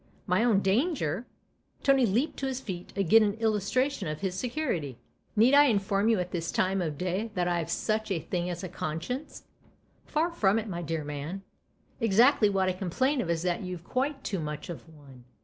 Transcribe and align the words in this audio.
"My 0.25 0.43
own 0.43 0.63
Manger'?" 0.65 1.27
Tony 1.83 2.07
leaped 2.07 2.37
to 2.39 2.47
his 2.47 2.59
feet 2.59 2.91
again 2.95 3.21
in 3.21 3.33
illustration 3.35 4.07
of 4.07 4.21
his 4.21 4.33
security." 4.33 4.97
Need 5.35 5.53
I 5.53 5.65
inform 5.65 6.09
you 6.09 6.19
at 6.19 6.31
this 6.31 6.51
time 6.51 6.81
of 6.81 6.97
day 6.97 7.29
that 7.35 7.47
I've 7.47 7.69
such 7.69 8.09
a 8.09 8.17
thing 8.19 8.49
as 8.49 8.63
a 8.63 8.67
conscience?" 8.67 9.43
"Far 10.07 10.31
from 10.31 10.57
it, 10.57 10.67
my 10.67 10.81
dear 10.81 11.03
man. 11.03 11.43
Exactly 11.99 12.49
what 12.49 12.67
I 12.67 12.73
complain 12.73 13.21
of 13.21 13.29
is 13.29 13.43
that 13.43 13.61
you've 13.61 13.83
quite 13.83 14.23
too 14.23 14.39
much 14.39 14.69
of 14.71 14.89
one." 14.89 15.25